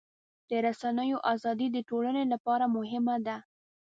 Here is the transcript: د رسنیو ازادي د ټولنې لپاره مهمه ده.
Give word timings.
د 0.49 0.51
رسنیو 0.65 1.17
ازادي 1.33 1.67
د 1.71 1.77
ټولنې 1.89 2.23
لپاره 2.33 2.65
مهمه 2.75 3.15
ده. 3.27 3.37